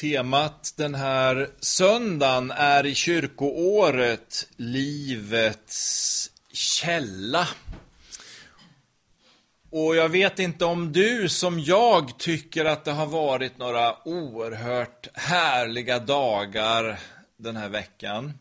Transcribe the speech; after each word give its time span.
Temat 0.00 0.74
den 0.76 0.94
här 0.94 1.50
söndagen 1.60 2.50
är 2.50 2.86
i 2.86 2.94
kyrkoåret 2.94 4.48
Livets 4.56 6.30
källa. 6.52 7.48
Och 9.70 9.96
jag 9.96 10.08
vet 10.08 10.38
inte 10.38 10.64
om 10.64 10.92
du 10.92 11.28
som 11.28 11.60
jag 11.60 12.18
tycker 12.18 12.64
att 12.64 12.84
det 12.84 12.92
har 12.92 13.06
varit 13.06 13.58
några 13.58 14.08
oerhört 14.08 15.08
härliga 15.14 15.98
dagar 15.98 17.00
den 17.36 17.56
här 17.56 17.68
veckan. 17.68 18.32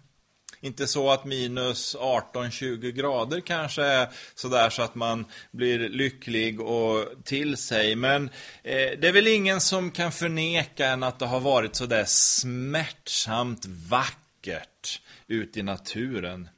Inte 0.67 0.87
så 0.87 1.11
att 1.11 1.25
minus 1.25 1.95
18-20 1.95 2.91
grader 2.91 3.39
kanske 3.39 3.83
är 3.83 4.07
sådär 4.35 4.69
så 4.69 4.81
att 4.81 4.95
man 4.95 5.25
blir 5.51 5.89
lycklig 5.89 6.61
och 6.61 7.05
till 7.23 7.57
sig. 7.57 7.95
Men 7.95 8.29
eh, 8.63 8.99
det 8.99 9.07
är 9.07 9.11
väl 9.11 9.27
ingen 9.27 9.61
som 9.61 9.91
kan 9.91 10.11
förneka 10.11 10.87
än 10.87 11.03
att 11.03 11.19
det 11.19 11.25
har 11.25 11.39
varit 11.39 11.75
sådär 11.75 12.03
smärtsamt 12.07 13.65
vackert 13.65 15.01
ute 15.27 15.59
i 15.59 15.63
naturen. 15.63 16.49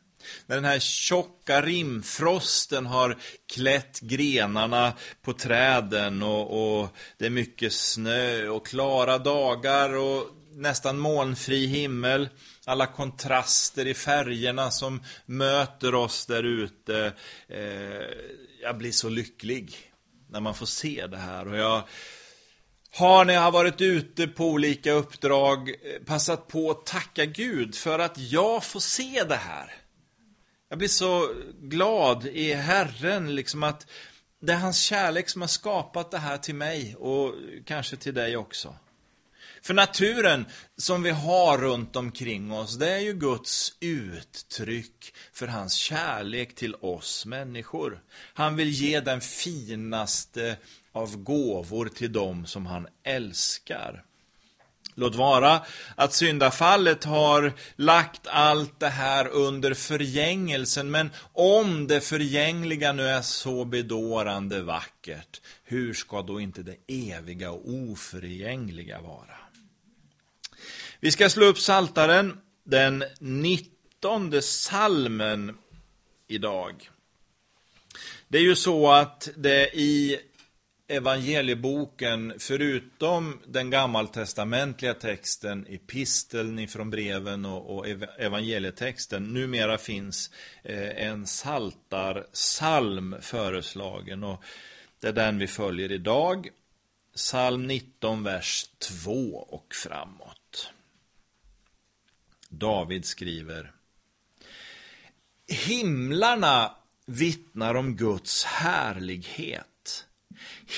När 0.46 0.56
den 0.56 0.66
här 0.66 0.80
tjocka 0.80 1.62
rimfrosten 1.62 2.86
har 2.86 3.18
klätt 3.54 4.00
grenarna 4.00 4.94
på 5.22 5.34
träden 5.34 6.24
och, 6.24 6.80
och 6.82 6.88
det 7.18 7.26
är 7.26 7.30
mycket 7.30 7.74
snö 7.74 8.48
och 8.48 8.68
klara 8.68 9.18
dagar 9.18 9.96
och 9.96 10.24
nästan 10.52 10.98
molnfri 10.98 11.66
himmel 11.66 12.30
alla 12.70 12.88
kontraster 12.88 13.88
i 13.88 13.94
färgerna 13.94 14.72
som 14.72 15.04
möter 15.26 15.96
oss 15.96 16.26
där 16.26 16.44
ute. 16.44 17.14
Eh, 17.48 17.62
jag 18.62 18.78
blir 18.78 18.92
så 18.92 19.10
lycklig 19.10 19.92
när 20.30 20.40
man 20.40 20.56
får 20.56 20.66
se 20.66 21.08
det 21.08 21.18
här. 21.18 21.48
Och 21.48 21.58
jag 21.58 21.84
har 22.92 23.26
när 23.26 23.34
jag 23.34 23.42
har 23.42 23.52
varit 23.52 23.82
ute 23.82 24.28
på 24.28 24.46
olika 24.46 24.92
uppdrag 24.92 25.70
eh, 25.70 26.04
passat 26.06 26.48
på 26.48 26.72
att 26.72 26.86
tacka 26.86 27.26
Gud 27.26 27.76
för 27.76 28.00
att 28.00 28.18
jag 28.18 28.64
får 28.64 28.80
se 28.80 29.24
det 29.24 29.36
här. 29.36 29.74
Jag 30.70 30.78
blir 30.78 30.88
så 30.88 31.34
glad 31.62 32.26
i 32.26 32.54
Herren, 32.54 33.36
liksom 33.36 33.64
att 33.64 33.88
det 34.42 34.54
är 34.54 34.58
hans 34.58 34.80
kärlek 34.80 35.30
som 35.30 35.42
har 35.42 35.48
skapat 35.48 36.12
det 36.12 36.18
här 36.18 36.38
till 36.38 36.56
mig 36.56 36.96
och 36.96 37.34
kanske 37.66 37.96
till 37.96 38.14
dig 38.14 38.38
också. 38.38 38.76
För 39.62 39.74
naturen 39.74 40.46
som 40.78 41.04
vi 41.04 41.10
har 41.10 41.58
runt 41.58 41.96
omkring 41.96 42.52
oss, 42.52 42.78
det 42.78 42.92
är 42.92 43.00
ju 43.00 43.14
Guds 43.14 43.74
uttryck 43.80 45.14
för 45.34 45.48
hans 45.48 45.74
kärlek 45.74 46.56
till 46.56 46.76
oss 46.76 47.26
människor. 47.26 48.02
Han 48.34 48.56
vill 48.56 48.70
ge 48.70 49.00
den 49.00 49.22
finaste 49.22 50.58
av 50.92 51.18
gåvor 51.18 51.86
till 51.86 52.12
dem 52.12 52.46
som 52.46 52.66
han 52.66 52.88
älskar. 53.04 54.04
Låt 55.00 55.16
vara 55.16 55.62
att 55.96 56.14
syndafallet 56.14 57.04
har 57.04 57.54
lagt 57.76 58.28
allt 58.28 58.80
det 58.80 58.90
här 58.90 59.28
under 59.28 59.74
förgängelsen, 59.74 60.92
men 60.92 61.10
om 61.34 61.88
det 61.88 62.02
förgängliga 62.02 62.94
nu 62.94 63.08
är 63.08 63.22
så 63.22 63.66
bedårande 63.66 64.62
vackert, 64.62 65.42
hur 65.64 65.94
ska 65.94 66.22
då 66.22 66.40
inte 66.40 66.64
det 66.64 66.76
eviga 66.88 67.52
och 67.52 67.70
oförgängliga 67.70 69.02
vara? 69.02 69.39
Vi 71.02 71.12
ska 71.12 71.30
slå 71.30 71.46
upp 71.46 71.60
saltaren 71.60 72.38
den 72.64 73.04
19 73.20 74.42
salmen 74.42 75.58
idag. 76.28 76.90
Det 78.28 78.38
är 78.38 78.42
ju 78.42 78.56
så 78.56 78.92
att 78.92 79.30
det 79.36 79.70
i 79.74 80.20
evangelieboken, 80.88 82.34
förutom 82.40 83.40
den 83.46 83.70
gammaltestamentliga 83.70 84.94
texten, 84.94 85.66
episteln 85.70 86.60
ifrån 86.60 86.90
breven 86.90 87.46
och, 87.46 87.78
och 87.78 87.88
evangelietexten, 88.20 89.34
numera 89.34 89.78
finns 89.78 90.32
eh, 90.64 91.08
en 91.08 91.28
saltarsalm 91.28 93.16
föreslagen. 93.22 94.24
Och 94.24 94.44
det 95.00 95.08
är 95.08 95.14
den 95.14 95.38
vi 95.38 95.48
följer 95.48 95.92
idag. 95.92 96.50
Psalm 97.16 97.68
19, 97.68 98.24
vers 98.24 98.66
2 98.80 99.12
och 99.50 99.76
framåt. 99.76 100.39
David 102.50 103.06
skriver 103.06 103.72
Himlarna 105.48 106.72
vittnar 107.06 107.76
om 107.76 107.96
Guds 107.96 108.44
härlighet. 108.44 110.06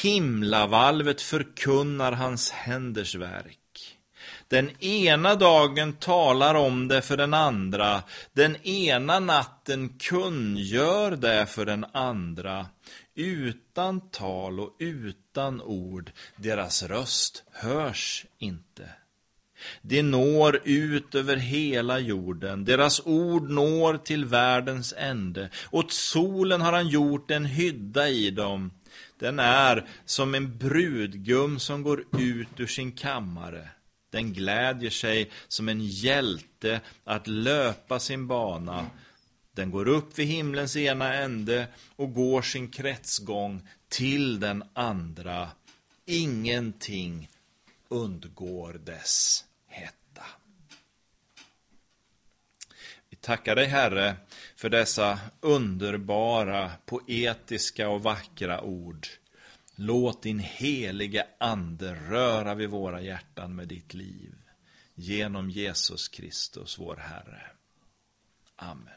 Himlavalvet 0.03 1.21
förkunnar 1.21 2.11
hans 2.11 2.51
händers 2.51 3.15
verk. 3.15 3.57
Den 4.47 4.83
ena 4.83 5.35
dagen 5.35 5.93
talar 5.93 6.55
om 6.55 6.87
det 6.87 7.01
för 7.01 7.17
den 7.17 7.33
andra, 7.33 8.03
den 8.33 8.55
ena 8.67 9.19
natten 9.19 9.89
kungör 9.99 11.11
det 11.11 11.45
för 11.45 11.65
den 11.65 11.85
andra. 11.91 12.65
Utan 13.15 14.09
tal 14.09 14.59
och 14.59 14.75
utan 14.79 15.61
ord, 15.61 16.11
deras 16.35 16.83
röst 16.83 17.43
hörs 17.51 18.25
inte. 18.37 18.89
De 19.81 20.01
når 20.01 20.59
ut 20.63 21.15
över 21.15 21.35
hela 21.35 21.99
jorden, 21.99 22.65
deras 22.65 23.01
ord 23.05 23.49
når 23.49 23.97
till 23.97 24.25
världens 24.25 24.93
ände. 24.97 25.49
Åt 25.71 25.91
solen 25.91 26.61
har 26.61 26.73
han 26.73 26.87
gjort 26.87 27.31
en 27.31 27.45
hydda 27.45 28.09
i 28.09 28.31
dem. 28.31 28.71
Den 29.19 29.39
är 29.39 29.87
som 30.05 30.35
en 30.35 30.57
brudgum 30.57 31.59
som 31.59 31.83
går 31.83 32.03
ut 32.17 32.59
ur 32.59 32.67
sin 32.67 32.91
kammare. 32.91 33.69
Den 34.11 34.33
glädjer 34.33 34.89
sig 34.89 35.31
som 35.47 35.69
en 35.69 35.81
hjälte 35.81 36.81
att 37.03 37.27
löpa 37.27 37.99
sin 37.99 38.27
bana. 38.27 38.85
Den 39.51 39.71
går 39.71 39.87
upp 39.87 40.19
vid 40.19 40.27
himlens 40.27 40.75
ena 40.75 41.13
ände 41.13 41.67
och 41.95 42.13
går 42.13 42.41
sin 42.41 42.71
kretsgång 42.71 43.67
till 43.89 44.39
den 44.39 44.63
andra. 44.73 45.49
Ingenting 46.05 47.29
undgår 47.89 48.73
dess 48.73 49.45
hetta. 49.67 50.25
Vi 53.09 53.10
tackar 53.21 53.55
dig 53.55 53.65
Herre 53.65 54.15
för 54.55 54.69
dessa 54.69 55.19
underbara, 55.41 56.71
poetiska 56.85 57.89
och 57.89 58.03
vackra 58.03 58.61
ord. 58.61 59.07
Låt 59.75 60.23
din 60.23 60.39
helige 60.39 61.27
ande 61.39 61.95
röra 61.95 62.55
vid 62.55 62.69
våra 62.69 63.01
hjärtan 63.01 63.55
med 63.55 63.67
ditt 63.67 63.93
liv. 63.93 64.35
Genom 64.95 65.49
Jesus 65.49 66.07
Kristus, 66.07 66.79
vår 66.79 66.95
Herre. 66.95 67.41
Amen. 68.55 68.93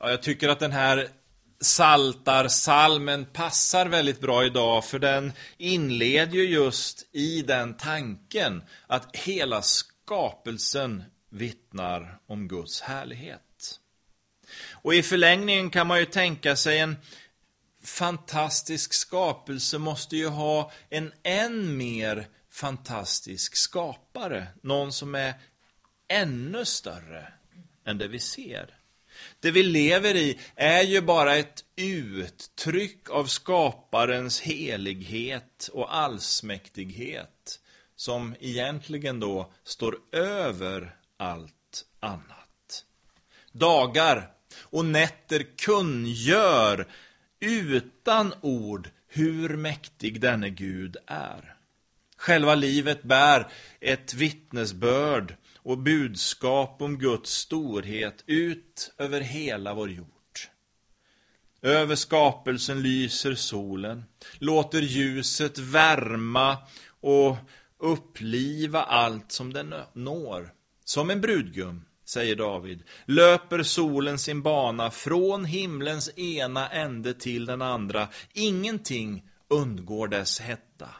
Ja, 0.00 0.10
jag 0.10 0.22
tycker 0.22 0.48
att 0.48 0.60
den 0.60 0.72
här 0.72 1.08
Saltarsalmen 1.60 3.24
passar 3.24 3.86
väldigt 3.86 4.20
bra 4.20 4.44
idag 4.44 4.84
för 4.84 4.98
den 4.98 5.32
inleder 5.56 6.34
ju 6.34 6.48
just 6.48 7.06
i 7.12 7.42
den 7.42 7.74
tanken 7.74 8.62
att 8.86 9.16
hela 9.16 9.62
skapelsen 10.08 11.04
vittnar 11.30 12.18
om 12.26 12.48
Guds 12.48 12.80
härlighet. 12.80 13.80
Och 14.70 14.94
i 14.94 15.02
förlängningen 15.02 15.70
kan 15.70 15.86
man 15.86 15.98
ju 15.98 16.04
tänka 16.04 16.56
sig 16.56 16.78
en 16.78 16.96
fantastisk 17.84 18.92
skapelse 18.92 19.78
måste 19.78 20.16
ju 20.16 20.28
ha 20.28 20.72
en 20.90 21.12
än 21.22 21.76
mer 21.76 22.28
fantastisk 22.50 23.56
skapare. 23.56 24.46
Någon 24.62 24.92
som 24.92 25.14
är 25.14 25.34
ännu 26.08 26.64
större 26.64 27.32
än 27.84 27.98
det 27.98 28.08
vi 28.08 28.18
ser. 28.18 28.74
Det 29.40 29.50
vi 29.50 29.62
lever 29.62 30.16
i 30.16 30.38
är 30.54 30.82
ju 30.82 31.00
bara 31.00 31.36
ett 31.36 31.64
uttryck 31.76 33.10
av 33.10 33.26
skaparens 33.26 34.40
helighet 34.40 35.68
och 35.72 35.96
allsmäktighet 35.96 37.37
som 37.98 38.34
egentligen 38.40 39.20
då 39.20 39.52
står 39.64 39.98
över 40.12 40.96
allt 41.16 41.84
annat. 42.00 42.84
Dagar 43.52 44.30
och 44.60 44.84
nätter 44.84 45.46
kungör 45.56 46.88
utan 47.40 48.34
ord 48.40 48.90
hur 49.08 49.56
mäktig 49.56 50.20
denne 50.20 50.50
Gud 50.50 50.96
är. 51.06 51.54
Själva 52.16 52.54
livet 52.54 53.02
bär 53.02 53.48
ett 53.80 54.14
vittnesbörd 54.14 55.36
och 55.56 55.78
budskap 55.78 56.82
om 56.82 56.98
Guds 56.98 57.30
storhet 57.30 58.24
ut 58.26 58.94
över 58.98 59.20
hela 59.20 59.74
vår 59.74 59.90
jord. 59.90 60.06
Över 61.62 61.94
skapelsen 61.94 62.82
lyser 62.82 63.34
solen, 63.34 64.04
låter 64.38 64.82
ljuset 64.82 65.58
värma 65.58 66.56
och 67.00 67.36
uppliva 67.78 68.82
allt 68.82 69.32
som 69.32 69.52
den 69.52 69.74
når. 69.92 70.52
Som 70.84 71.10
en 71.10 71.20
brudgum, 71.20 71.84
säger 72.04 72.36
David, 72.36 72.82
löper 73.04 73.62
solen 73.62 74.18
sin 74.18 74.42
bana 74.42 74.90
från 74.90 75.44
himlens 75.44 76.18
ena 76.18 76.68
ände 76.68 77.14
till 77.14 77.46
den 77.46 77.62
andra. 77.62 78.08
Ingenting 78.32 79.28
undgår 79.48 80.08
dess 80.08 80.40
hetta. 80.40 80.90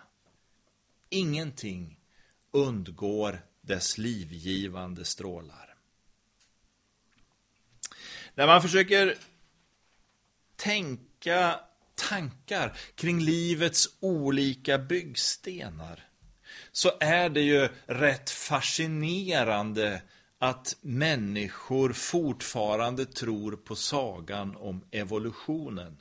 Ingenting 1.10 1.98
undgår 2.50 3.40
dess 3.60 3.98
livgivande 3.98 5.04
strålar. 5.04 5.74
När 8.34 8.46
man 8.46 8.62
försöker 8.62 9.16
tänka 10.56 11.60
tankar 11.94 12.76
kring 12.94 13.20
livets 13.20 13.88
olika 14.00 14.78
byggstenar 14.78 16.07
så 16.72 16.92
är 17.00 17.28
det 17.28 17.40
ju 17.40 17.68
rätt 17.86 18.30
fascinerande 18.30 20.02
att 20.40 20.76
människor 20.80 21.92
fortfarande 21.92 23.04
tror 23.06 23.52
på 23.56 23.76
sagan 23.76 24.56
om 24.56 24.84
evolutionen. 24.90 25.96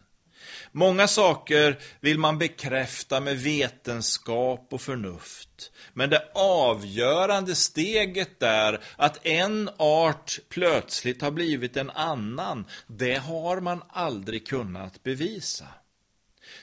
Många 0.71 1.07
saker 1.07 1.79
vill 1.99 2.19
man 2.19 2.37
bekräfta 2.37 3.19
med 3.19 3.37
vetenskap 3.37 4.67
och 4.71 4.81
förnuft. 4.81 5.71
Men 5.93 6.09
det 6.09 6.31
avgörande 6.33 7.55
steget 7.55 8.39
där, 8.39 8.83
att 8.95 9.25
en 9.25 9.69
art 9.77 10.39
plötsligt 10.49 11.21
har 11.21 11.31
blivit 11.31 11.77
en 11.77 11.89
annan, 11.89 12.65
det 12.87 13.15
har 13.15 13.61
man 13.61 13.83
aldrig 13.89 14.47
kunnat 14.47 15.03
bevisa. 15.03 15.67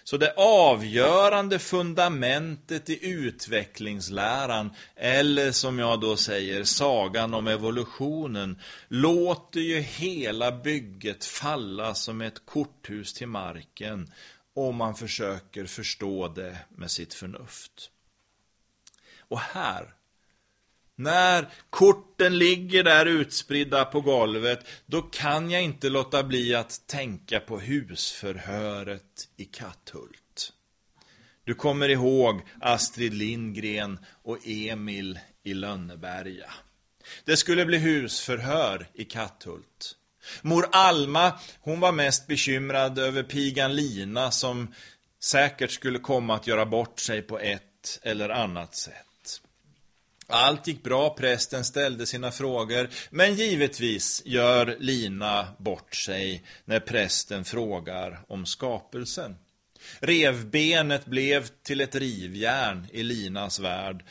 Så 0.05 0.17
det 0.17 0.35
avgörande 0.37 1.59
fundamentet 1.59 2.91
i 2.91 3.07
utvecklingsläran, 3.11 4.71
eller 4.97 5.53
som 5.53 5.79
jag 5.79 6.01
då 6.01 6.17
säger, 6.17 6.65
sagan 6.65 7.35
om 7.35 7.47
evolutionen, 7.47 8.59
låter 8.89 9.61
ju 9.61 9.81
hela 9.81 10.53
bygget 10.53 11.25
falla 11.25 11.95
som 11.95 12.21
ett 12.21 12.47
korthus 12.47 13.13
till 13.13 13.29
marken 13.29 14.13
om 14.55 14.77
man 14.77 14.95
försöker 14.95 15.67
förstå 15.67 16.29
det 16.29 16.59
med 16.69 16.91
sitt 16.91 17.15
förnuft. 17.15 17.91
Och 19.19 19.41
här 19.41 19.95
när 20.97 21.49
korten 21.71 22.39
ligger 22.39 22.83
där 22.83 23.07
utspridda 23.07 23.85
på 23.85 24.01
golvet, 24.01 24.67
då 24.87 25.03
kan 25.03 25.51
jag 25.51 25.63
inte 25.63 25.89
låta 25.89 26.23
bli 26.23 26.55
att 26.55 26.87
tänka 26.87 27.41
på 27.41 27.59
husförhöret 27.59 29.29
i 29.37 29.45
Katthult. 29.45 30.53
Du 31.45 31.55
kommer 31.55 31.89
ihåg 31.89 32.43
Astrid 32.61 33.15
Lindgren 33.15 33.99
och 34.23 34.39
Emil 34.47 35.19
i 35.43 35.55
Lönneberga. 35.55 36.51
Det 37.25 37.37
skulle 37.37 37.65
bli 37.65 37.79
husförhör 37.79 38.89
i 38.95 39.05
Katthult. 39.05 39.97
Mor 40.43 40.69
Alma, 40.73 41.39
hon 41.61 41.81
var 41.81 41.93
mest 41.93 42.27
bekymrad 42.27 42.99
över 42.99 43.23
pigan 43.23 43.75
Lina 43.75 44.31
som 44.31 44.75
säkert 45.23 45.71
skulle 45.71 45.99
komma 45.99 46.35
att 46.35 46.47
göra 46.47 46.67
bort 46.67 47.01
sig 47.01 47.23
på 47.23 47.39
ett 47.39 48.01
eller 48.03 48.29
annat 48.29 48.75
sätt. 48.75 49.07
Allt 50.27 50.67
gick 50.67 50.83
bra, 50.83 51.15
prästen 51.15 51.65
ställde 51.65 52.07
sina 52.07 52.31
frågor, 52.31 52.91
men 53.11 53.35
givetvis 53.35 54.23
gör 54.25 54.77
Lina 54.81 55.47
bort 55.59 55.95
sig 55.95 56.45
när 56.65 56.81
prästen 56.81 57.45
frågar 57.45 58.21
om 58.29 58.47
skapelsen. 58.47 59.37
Revbenet 60.01 61.07
blev 61.07 61.47
till 61.63 61.81
ett 61.81 61.95
rivjärn 61.95 62.87
i 62.93 63.03
Linas 63.03 63.61
värld. 63.61 64.05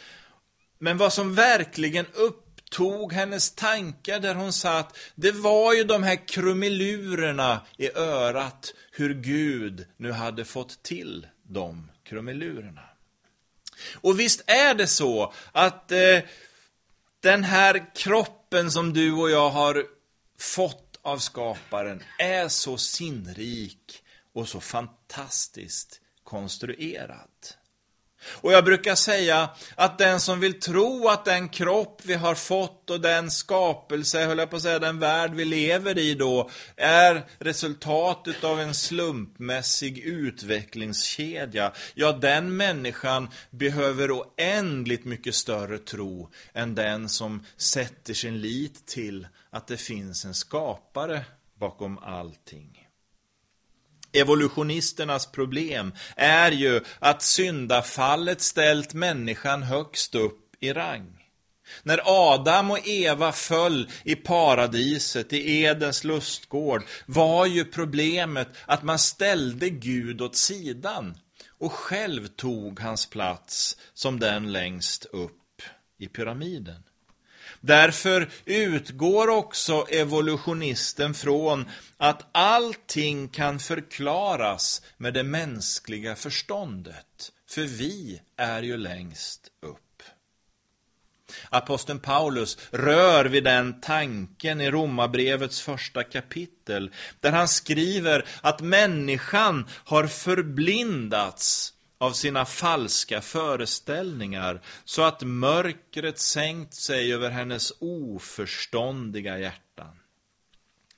Men 0.79 0.97
vad 0.97 1.13
som 1.13 1.35
verkligen 1.35 2.05
upptog 2.13 3.13
hennes 3.13 3.55
tankar 3.55 4.19
där 4.19 4.35
hon 4.35 4.53
satt, 4.53 4.97
det 5.15 5.31
var 5.31 5.73
ju 5.73 5.83
de 5.83 6.03
här 6.03 6.27
krumelurerna 6.27 7.61
i 7.77 7.91
örat, 7.91 8.73
hur 8.91 9.13
Gud 9.13 9.85
nu 9.97 10.11
hade 10.11 10.45
fått 10.45 10.83
till 10.83 11.27
de 11.43 11.91
krumelurerna. 12.03 12.92
Och 13.93 14.19
visst 14.19 14.43
är 14.47 14.73
det 14.73 14.87
så 14.87 15.33
att 15.51 15.91
eh, 15.91 16.19
den 17.19 17.43
här 17.43 17.95
kroppen 17.95 18.71
som 18.71 18.93
du 18.93 19.13
och 19.13 19.29
jag 19.29 19.49
har 19.49 19.85
fått 20.39 20.99
av 21.01 21.17
skaparen 21.17 22.03
är 22.19 22.47
så 22.47 22.77
sinnrik 22.77 24.03
och 24.33 24.47
så 24.47 24.59
fantastiskt 24.59 26.01
konstruerad. 26.23 27.29
Och 28.25 28.53
jag 28.53 28.65
brukar 28.65 28.95
säga 28.95 29.49
att 29.75 29.97
den 29.97 30.19
som 30.19 30.39
vill 30.39 30.59
tro 30.59 31.07
att 31.07 31.25
den 31.25 31.49
kropp 31.49 32.01
vi 32.03 32.13
har 32.13 32.35
fått 32.35 32.89
och 32.89 33.01
den 33.01 33.31
skapelse, 33.31 34.25
höll 34.25 34.37
jag 34.37 34.49
på 34.49 34.55
att 34.55 34.61
säga, 34.61 34.79
den 34.79 34.99
värld 34.99 35.33
vi 35.33 35.45
lever 35.45 35.97
i 35.97 36.13
då, 36.13 36.49
är 36.77 37.25
resultatet 37.39 38.43
av 38.43 38.59
en 38.59 38.73
slumpmässig 38.73 39.99
utvecklingskedja, 39.99 41.71
ja, 41.93 42.11
den 42.11 42.57
människan 42.57 43.29
behöver 43.49 44.11
oändligt 44.11 45.05
mycket 45.05 45.35
större 45.35 45.77
tro 45.77 46.29
än 46.53 46.75
den 46.75 47.09
som 47.09 47.45
sätter 47.57 48.13
sin 48.13 48.41
lit 48.41 48.85
till 48.85 49.27
att 49.49 49.67
det 49.67 49.77
finns 49.77 50.25
en 50.25 50.33
skapare 50.33 51.25
bakom 51.59 51.97
allting. 51.97 52.82
Evolutionisternas 54.13 55.31
problem 55.31 55.93
är 56.15 56.51
ju 56.51 56.81
att 56.99 57.21
syndafallet 57.21 58.41
ställt 58.41 58.93
människan 58.93 59.63
högst 59.63 60.15
upp 60.15 60.39
i 60.59 60.73
rang. 60.73 61.23
När 61.83 62.01
Adam 62.05 62.71
och 62.71 62.87
Eva 62.87 63.31
föll 63.31 63.89
i 64.03 64.15
paradiset, 64.15 65.33
i 65.33 65.61
Edens 65.61 66.03
lustgård, 66.03 66.83
var 67.05 67.45
ju 67.45 67.65
problemet 67.65 68.47
att 68.65 68.83
man 68.83 68.99
ställde 68.99 69.69
Gud 69.69 70.21
åt 70.21 70.35
sidan 70.35 71.17
och 71.59 71.73
själv 71.73 72.27
tog 72.27 72.79
hans 72.79 73.09
plats 73.09 73.77
som 73.93 74.19
den 74.19 74.51
längst 74.51 75.05
upp 75.05 75.61
i 75.99 76.07
pyramiden. 76.07 76.83
Därför 77.65 78.29
utgår 78.45 79.27
också 79.27 79.85
evolutionisten 79.89 81.13
från 81.13 81.69
att 81.97 82.29
allting 82.31 83.27
kan 83.27 83.59
förklaras 83.59 84.81
med 84.97 85.13
det 85.13 85.23
mänskliga 85.23 86.15
förståndet. 86.15 87.31
För 87.49 87.61
vi 87.61 88.21
är 88.37 88.63
ju 88.63 88.77
längst 88.77 89.47
upp. 89.61 90.03
Aposteln 91.49 91.99
Paulus 91.99 92.57
rör 92.71 93.25
vid 93.25 93.43
den 93.43 93.81
tanken 93.81 94.61
i 94.61 94.71
Romarbrevets 94.71 95.61
första 95.61 96.03
kapitel, 96.03 96.91
där 97.19 97.31
han 97.31 97.47
skriver 97.47 98.25
att 98.41 98.61
människan 98.61 99.67
har 99.85 100.07
förblindats 100.07 101.72
av 102.03 102.11
sina 102.11 102.45
falska 102.45 103.21
föreställningar 103.21 104.61
så 104.83 105.01
att 105.01 105.21
mörkret 105.21 106.19
sänkt 106.19 106.73
sig 106.73 107.13
över 107.13 107.29
hennes 107.29 107.73
oförståndiga 107.79 109.39
hjärtan. 109.39 109.99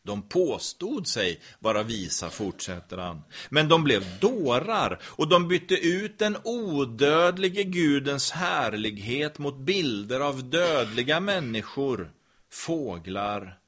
De 0.04 0.22
påstod 0.22 1.08
sig 1.08 1.42
vara 1.60 1.84
visa, 1.84 2.30
fortsätter 2.30 2.98
han, 2.98 3.22
men 3.50 3.68
de 3.68 3.84
blev 3.84 4.20
dårar 4.20 5.00
och 5.04 5.28
de 5.28 5.48
bytte 5.48 5.76
ut 5.76 6.20
den 6.20 6.38
odödlige 6.44 7.64
gudens 7.64 8.32
härlighet 8.32 9.40
mot 9.40 9.58
bilder 9.58 10.20
av 10.20 10.50
dödliga 10.50 11.20
människor, 11.20 12.12
fåglar 12.50 13.60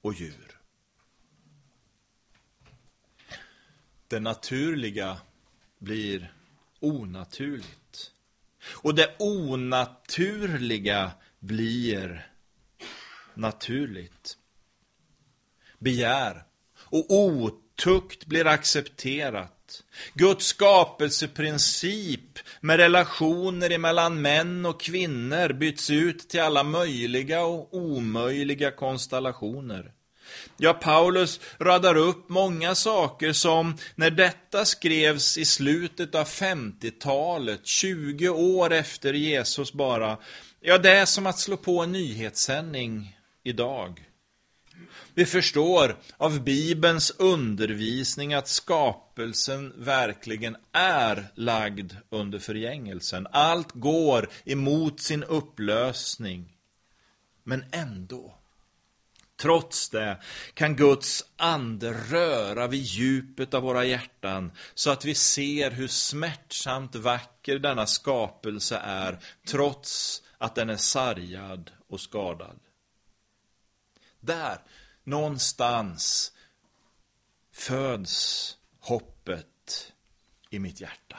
och 0.00 0.14
djur. 0.14 0.58
Det 4.08 4.20
naturliga 4.20 5.16
blir 5.78 6.32
onaturligt. 6.84 8.10
Och 8.72 8.94
det 8.94 9.16
onaturliga 9.18 11.10
blir 11.38 12.26
naturligt. 13.34 14.38
Begär 15.78 16.44
och 16.74 17.06
otukt 17.10 18.26
blir 18.26 18.46
accepterat. 18.46 19.82
Guds 20.14 20.46
skapelseprincip 20.46 22.38
med 22.60 22.76
relationer 22.76 23.78
mellan 23.78 24.22
män 24.22 24.66
och 24.66 24.80
kvinnor 24.80 25.52
byts 25.52 25.90
ut 25.90 26.28
till 26.28 26.40
alla 26.40 26.62
möjliga 26.62 27.44
och 27.44 27.74
omöjliga 27.74 28.70
konstellationer. 28.70 29.92
Ja, 30.64 30.72
Paulus 30.72 31.40
radar 31.58 31.96
upp 31.96 32.28
många 32.28 32.74
saker 32.74 33.32
som 33.32 33.76
när 33.94 34.10
detta 34.10 34.64
skrevs 34.64 35.38
i 35.38 35.44
slutet 35.44 36.14
av 36.14 36.26
50-talet, 36.26 37.66
20 37.66 38.28
år 38.28 38.72
efter 38.72 39.12
Jesus 39.12 39.72
bara, 39.72 40.18
ja, 40.60 40.78
det 40.78 40.90
är 40.90 41.06
som 41.06 41.26
att 41.26 41.38
slå 41.38 41.56
på 41.56 41.82
en 41.82 41.92
nyhetssändning 41.92 43.18
idag. 43.42 44.04
Vi 45.14 45.26
förstår 45.26 45.96
av 46.16 46.44
Bibelns 46.44 47.10
undervisning 47.10 48.34
att 48.34 48.48
skapelsen 48.48 49.72
verkligen 49.76 50.56
är 50.72 51.26
lagd 51.34 51.92
under 52.10 52.38
förgängelsen. 52.38 53.26
Allt 53.30 53.72
går 53.72 54.28
emot 54.44 55.00
sin 55.00 55.24
upplösning. 55.24 56.52
Men 57.44 57.64
ändå 57.72 58.41
Trots 59.42 59.88
det 59.88 60.20
kan 60.54 60.76
Guds 60.76 61.24
ande 61.36 61.92
röra 61.92 62.66
vid 62.66 62.82
djupet 62.82 63.54
av 63.54 63.62
våra 63.62 63.84
hjärtan 63.84 64.52
så 64.74 64.90
att 64.90 65.04
vi 65.04 65.14
ser 65.14 65.70
hur 65.70 65.88
smärtsamt 65.88 66.94
vacker 66.94 67.58
denna 67.58 67.86
skapelse 67.86 68.76
är 68.76 69.18
trots 69.46 70.22
att 70.38 70.54
den 70.54 70.70
är 70.70 70.76
sargad 70.76 71.70
och 71.88 72.00
skadad. 72.00 72.60
Där, 74.20 74.58
någonstans, 75.04 76.32
föds 77.52 78.56
hoppet 78.80 79.92
i 80.50 80.58
mitt 80.58 80.80
hjärta. 80.80 81.18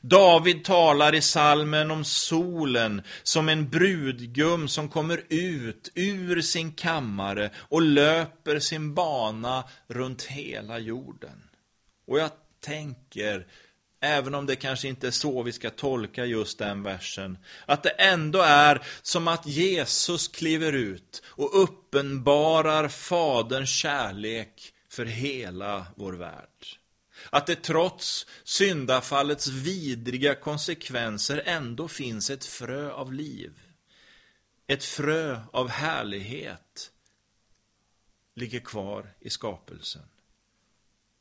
David 0.00 0.64
talar 0.64 1.14
i 1.14 1.20
salmen 1.20 1.90
om 1.90 2.04
solen 2.04 3.02
som 3.22 3.48
en 3.48 3.68
brudgum 3.68 4.68
som 4.68 4.88
kommer 4.88 5.22
ut 5.28 5.90
ur 5.94 6.40
sin 6.40 6.72
kammare 6.72 7.50
och 7.56 7.82
löper 7.82 8.58
sin 8.58 8.94
bana 8.94 9.64
runt 9.88 10.22
hela 10.22 10.78
jorden. 10.78 11.42
Och 12.06 12.18
jag 12.18 12.30
tänker, 12.60 13.46
även 14.00 14.34
om 14.34 14.46
det 14.46 14.56
kanske 14.56 14.88
inte 14.88 15.06
är 15.06 15.10
så 15.10 15.42
vi 15.42 15.52
ska 15.52 15.70
tolka 15.70 16.24
just 16.24 16.58
den 16.58 16.82
versen, 16.82 17.38
att 17.66 17.82
det 17.82 17.90
ändå 17.90 18.40
är 18.40 18.82
som 19.02 19.28
att 19.28 19.46
Jesus 19.46 20.28
kliver 20.28 20.72
ut 20.72 21.22
och 21.26 21.62
uppenbarar 21.62 22.88
Faderns 22.88 23.70
kärlek 23.70 24.72
för 24.90 25.04
hela 25.04 25.86
vår 25.96 26.12
värld. 26.12 26.78
Att 27.34 27.46
det 27.46 27.62
trots 27.62 28.26
syndafallets 28.44 29.48
vidriga 29.48 30.34
konsekvenser 30.34 31.42
ändå 31.46 31.88
finns 31.88 32.30
ett 32.30 32.44
frö 32.44 32.90
av 32.92 33.12
liv. 33.12 33.60
Ett 34.66 34.84
frö 34.84 35.40
av 35.52 35.68
härlighet 35.68 36.90
ligger 38.34 38.60
kvar 38.60 39.14
i 39.20 39.30
skapelsen. 39.30 40.02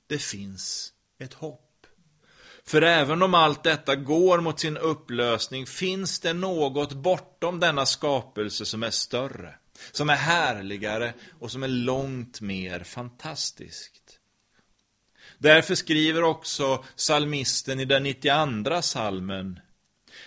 Det 0.08 0.18
finns 0.18 0.94
ett 1.18 1.34
hopp. 1.34 1.88
För 2.64 2.82
även 2.82 3.22
om 3.22 3.34
allt 3.34 3.64
detta 3.64 3.96
går 3.96 4.42
mot 4.42 4.60
sin 4.60 4.78
upplösning 4.78 5.66
finns 5.66 6.20
det 6.20 6.34
något 6.34 6.94
bortom 6.94 7.60
denna 7.60 7.86
skapelse 7.86 8.66
som 8.66 8.84
är 8.84 8.92
större, 8.92 9.56
som 9.92 10.10
är 10.10 10.16
härligare 10.16 11.14
och 11.40 11.52
som 11.52 11.64
är 11.64 11.68
långt 11.68 12.42
mer 12.42 12.84
fantastiskt. 12.84 14.03
Därför 15.44 15.76
skriver 15.76 16.24
också 16.24 16.84
salmisten 16.96 17.80
i 17.80 17.86
den 17.86 18.04
92 18.04 18.82
salmen 18.82 19.60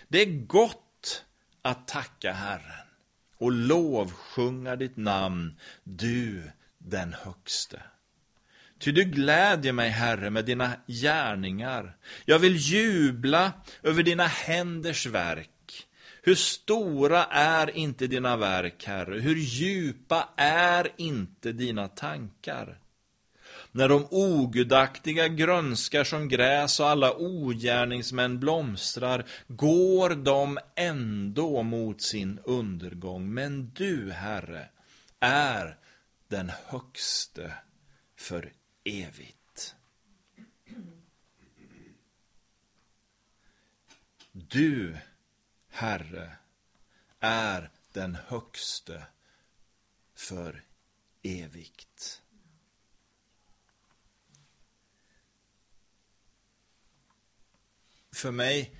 Det 0.08 0.22
är 0.22 0.46
gott 0.46 1.24
att 1.62 1.88
tacka 1.88 2.32
Herren 2.32 2.86
och 3.38 3.52
lovsjunga 3.52 4.76
ditt 4.76 4.96
namn, 4.96 5.56
du 5.84 6.50
den 6.78 7.12
högste. 7.12 7.82
Ty 8.78 8.92
du 8.92 9.04
glädjer 9.04 9.72
mig, 9.72 9.90
Herre, 9.90 10.30
med 10.30 10.44
dina 10.44 10.72
gärningar. 10.86 11.96
Jag 12.24 12.38
vill 12.38 12.56
jubla 12.56 13.52
över 13.82 14.02
dina 14.02 14.26
händers 14.26 15.06
verk. 15.06 15.86
Hur 16.22 16.34
stora 16.34 17.24
är 17.24 17.76
inte 17.76 18.06
dina 18.06 18.36
verk, 18.36 18.84
Herre? 18.84 19.20
Hur 19.20 19.36
djupa 19.36 20.28
är 20.36 20.88
inte 20.96 21.52
dina 21.52 21.88
tankar? 21.88 22.78
När 23.76 23.88
de 23.88 24.06
ogudaktiga 24.10 25.28
grönskar 25.28 26.04
som 26.04 26.28
gräs 26.28 26.80
och 26.80 26.88
alla 26.88 27.16
ogärningsmän 27.16 28.40
blomstrar, 28.40 29.26
går 29.48 30.10
de 30.10 30.58
ändå 30.76 31.62
mot 31.62 32.02
sin 32.02 32.38
undergång. 32.44 33.34
Men 33.34 33.70
du, 33.74 34.10
Herre, 34.12 34.68
är 35.20 35.78
den 36.28 36.52
högste 36.66 37.52
för 38.16 38.52
evigt. 38.84 39.74
Du, 44.32 44.96
Herre, 45.70 46.32
är 47.20 47.70
den 47.92 48.18
högste 48.26 49.02
för 50.14 50.62
evigt. 51.22 52.22
För 58.16 58.30
mig 58.30 58.74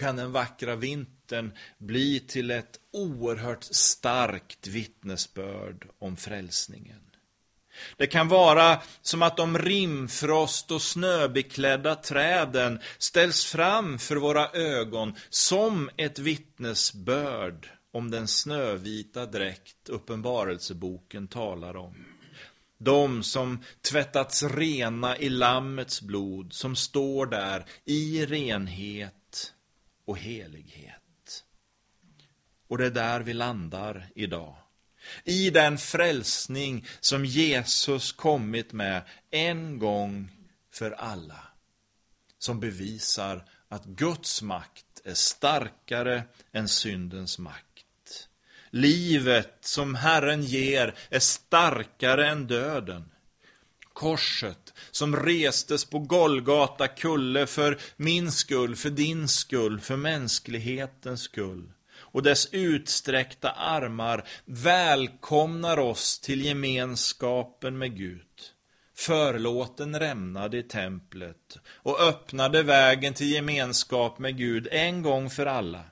kan 0.00 0.16
den 0.16 0.32
vackra 0.32 0.76
vintern 0.76 1.52
bli 1.78 2.20
till 2.20 2.50
ett 2.50 2.80
oerhört 2.92 3.64
starkt 3.64 4.66
vittnesbörd 4.66 5.88
om 5.98 6.16
frälsningen. 6.16 7.00
Det 7.96 8.06
kan 8.06 8.28
vara 8.28 8.82
som 9.02 9.22
att 9.22 9.36
de 9.36 9.58
rimfrost 9.58 10.70
och 10.70 10.82
snöbeklädda 10.82 11.94
träden 11.94 12.80
ställs 12.98 13.44
fram 13.44 13.98
för 13.98 14.16
våra 14.16 14.50
ögon 14.50 15.14
som 15.30 15.90
ett 15.96 16.18
vittnesbörd 16.18 17.70
om 17.92 18.10
den 18.10 18.28
snövita 18.28 19.26
dräkt 19.26 19.88
Uppenbarelseboken 19.88 21.28
talar 21.28 21.76
om. 21.76 22.15
De 22.78 23.22
som 23.22 23.64
tvättats 23.90 24.42
rena 24.42 25.18
i 25.18 25.28
Lammets 25.28 26.02
blod, 26.02 26.52
som 26.52 26.76
står 26.76 27.26
där 27.26 27.64
i 27.84 28.26
renhet 28.26 29.52
och 30.04 30.18
helighet. 30.18 31.44
Och 32.68 32.78
det 32.78 32.86
är 32.86 32.90
där 32.90 33.20
vi 33.20 33.34
landar 33.34 34.08
idag. 34.14 34.56
I 35.24 35.50
den 35.50 35.78
frälsning 35.78 36.86
som 37.00 37.24
Jesus 37.24 38.12
kommit 38.12 38.72
med 38.72 39.02
en 39.30 39.78
gång 39.78 40.30
för 40.72 40.90
alla. 40.90 41.48
Som 42.38 42.60
bevisar 42.60 43.48
att 43.68 43.84
Guds 43.84 44.42
makt 44.42 45.00
är 45.04 45.14
starkare 45.14 46.22
än 46.52 46.68
syndens 46.68 47.38
makt. 47.38 47.65
Livet 48.76 49.58
som 49.60 49.94
Herren 49.94 50.42
ger 50.42 50.94
är 51.10 51.18
starkare 51.18 52.28
än 52.28 52.46
döden. 52.46 53.04
Korset 53.92 54.74
som 54.90 55.16
restes 55.16 55.84
på 55.84 55.98
Golgata 55.98 56.88
kulle 56.88 57.46
för 57.46 57.78
min 57.96 58.32
skull, 58.32 58.76
för 58.76 58.90
din 58.90 59.28
skull, 59.28 59.80
för 59.80 59.96
mänsklighetens 59.96 61.22
skull. 61.22 61.72
Och 61.96 62.22
dess 62.22 62.48
utsträckta 62.52 63.50
armar 63.50 64.28
välkomnar 64.44 65.78
oss 65.78 66.20
till 66.20 66.44
gemenskapen 66.44 67.78
med 67.78 67.96
Gud. 67.96 68.20
Förlåten 68.96 69.98
rämnade 69.98 70.58
i 70.58 70.62
templet 70.62 71.58
och 71.66 72.00
öppnade 72.00 72.62
vägen 72.62 73.14
till 73.14 73.32
gemenskap 73.32 74.18
med 74.18 74.36
Gud 74.36 74.68
en 74.70 75.02
gång 75.02 75.30
för 75.30 75.46
alla. 75.46 75.84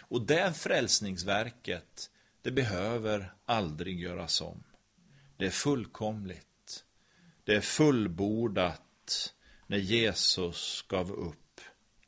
Och 0.00 0.26
det 0.26 0.52
frälsningsverket 0.58 2.10
det 2.46 2.52
behöver 2.52 3.32
aldrig 3.44 4.00
göras 4.00 4.40
om. 4.40 4.64
Det 5.36 5.46
är 5.46 5.50
fullkomligt. 5.50 6.84
Det 7.44 7.54
är 7.54 7.60
fullbordat 7.60 9.34
när 9.66 9.78
Jesus 9.78 10.84
gav 10.88 11.12
upp 11.12 11.60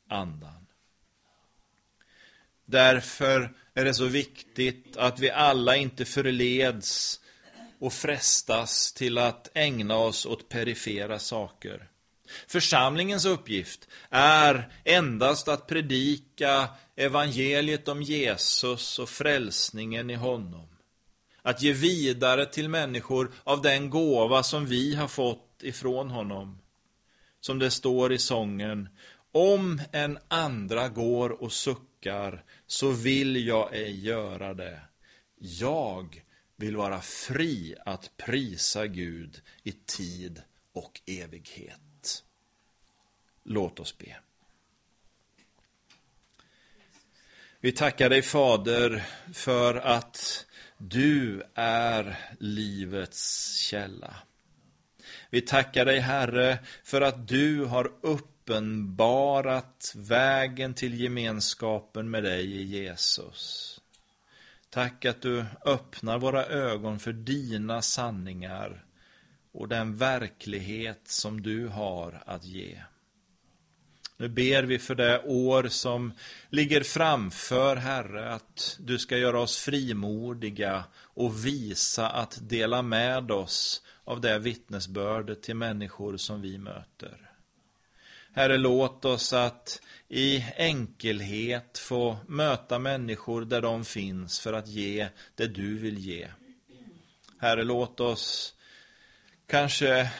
andan. 0.07 0.65
Därför 2.65 3.55
är 3.73 3.85
det 3.85 3.93
så 3.93 4.05
viktigt 4.05 4.97
att 4.97 5.19
vi 5.19 5.31
alla 5.31 5.75
inte 5.75 6.05
förleds 6.05 7.19
och 7.79 7.93
frestas 7.93 8.93
till 8.93 9.17
att 9.17 9.49
ägna 9.53 9.97
oss 9.97 10.25
åt 10.25 10.49
perifera 10.49 11.19
saker. 11.19 11.89
Församlingens 12.47 13.25
uppgift 13.25 13.87
är 14.09 14.73
endast 14.83 15.47
att 15.47 15.67
predika 15.67 16.67
evangeliet 16.95 17.87
om 17.87 18.01
Jesus 18.01 18.99
och 18.99 19.09
frälsningen 19.09 20.09
i 20.09 20.15
honom. 20.15 20.67
Att 21.41 21.61
ge 21.61 21.73
vidare 21.73 22.45
till 22.45 22.69
människor 22.69 23.31
av 23.43 23.61
den 23.61 23.89
gåva 23.89 24.43
som 24.43 24.65
vi 24.65 24.95
har 24.95 25.07
fått 25.07 25.63
ifrån 25.63 26.09
honom. 26.09 26.59
Som 27.41 27.59
det 27.59 27.71
står 27.71 28.13
i 28.13 28.17
sången, 28.17 28.89
om 29.31 29.81
en 29.91 30.17
andra 30.27 30.89
går 30.89 31.43
och 31.43 31.51
suckar 31.51 32.43
så 32.67 32.91
vill 32.91 33.47
jag 33.47 33.75
ej 33.75 34.05
göra 34.05 34.53
det. 34.53 34.79
Jag 35.39 36.23
vill 36.55 36.75
vara 36.75 37.01
fri 37.01 37.75
att 37.85 38.17
prisa 38.17 38.87
Gud 38.87 39.41
i 39.63 39.71
tid 39.71 40.41
och 40.73 41.01
evighet. 41.05 42.23
Låt 43.43 43.79
oss 43.79 43.97
be. 43.97 44.17
Vi 47.61 47.71
tackar 47.71 48.09
dig 48.09 48.21
Fader 48.21 49.03
för 49.33 49.75
att 49.75 50.45
du 50.77 51.43
är 51.55 52.19
livets 52.39 53.53
källa. 53.55 54.15
Vi 55.29 55.41
tackar 55.41 55.85
dig 55.85 55.99
Herre 55.99 56.59
för 56.83 57.01
att 57.01 57.27
du 57.27 57.65
har 57.65 57.91
uppenbarat 58.01 59.93
vägen 59.95 60.73
till 60.73 61.01
gemenskapen 61.01 62.09
med 62.09 62.23
dig 62.23 62.55
i 62.55 62.63
Jesus. 62.63 63.75
Tack 64.69 65.05
att 65.05 65.21
du 65.21 65.45
öppnar 65.65 66.19
våra 66.19 66.45
ögon 66.45 66.99
för 66.99 67.13
dina 67.13 67.81
sanningar 67.81 68.85
och 69.51 69.67
den 69.67 69.97
verklighet 69.97 71.01
som 71.03 71.41
du 71.41 71.67
har 71.67 72.23
att 72.25 72.45
ge. 72.45 72.77
Nu 74.17 74.27
ber 74.27 74.63
vi 74.63 74.79
för 74.79 74.95
det 74.95 75.23
år 75.23 75.67
som 75.67 76.13
ligger 76.49 76.83
framför, 76.83 77.75
Herre, 77.75 78.33
att 78.33 78.77
du 78.79 78.99
ska 78.99 79.17
göra 79.17 79.39
oss 79.39 79.57
frimodiga 79.57 80.83
och 80.95 81.45
visa 81.45 82.09
att 82.09 82.39
dela 82.41 82.81
med 82.81 83.31
oss 83.31 83.81
av 84.03 84.21
det 84.21 84.39
vittnesbördet 84.39 85.41
till 85.41 85.55
människor 85.55 86.17
som 86.17 86.41
vi 86.41 86.57
möter. 86.57 87.31
Herre, 88.33 88.57
låt 88.57 89.05
oss 89.05 89.33
att 89.33 89.81
i 90.07 90.45
enkelhet 90.57 91.77
få 91.77 92.17
möta 92.27 92.79
människor 92.79 93.45
där 93.45 93.61
de 93.61 93.85
finns 93.85 94.39
för 94.39 94.53
att 94.53 94.67
ge 94.67 95.07
det 95.35 95.47
du 95.47 95.77
vill 95.77 95.97
ge. 95.97 96.27
Herre, 97.37 97.63
låt 97.63 97.99
oss 97.99 98.55
kanske 99.49 100.11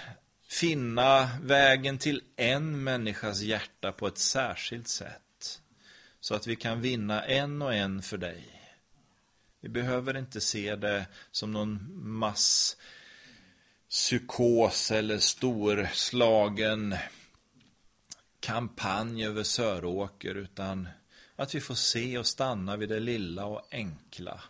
finna 0.48 1.30
vägen 1.42 1.98
till 1.98 2.24
en 2.36 2.84
människas 2.84 3.42
hjärta 3.42 3.92
på 3.92 4.08
ett 4.08 4.18
särskilt 4.18 4.88
sätt. 4.88 5.62
Så 6.20 6.36
att 6.36 6.48
vi 6.48 6.56
kan 6.56 6.82
vinna 6.82 7.26
en 7.26 7.62
och 7.62 7.74
en 7.74 8.02
för 8.02 8.18
dig. 8.18 8.46
Vi 9.62 9.70
behöver 9.70 10.18
inte 10.18 10.42
se 10.42 10.76
det 10.76 11.06
som 11.32 11.52
någon 11.52 11.88
masspsykos 13.90 14.92
eller 14.92 15.18
storslagen 15.18 16.96
kampanj 18.40 19.26
över 19.26 19.44
Söråker 19.44 20.36
utan 20.36 20.90
att 21.36 21.56
vi 21.56 21.62
får 21.62 21.76
se 21.76 22.18
och 22.18 22.28
stanna 22.28 22.78
vid 22.78 22.90
det 22.90 23.00
lilla 23.00 23.46
och 23.46 23.68
enkla. 23.72 24.42